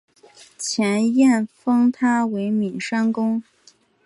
[0.57, 3.43] 前燕封他为岷山公。